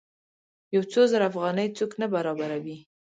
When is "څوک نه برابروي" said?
1.77-2.77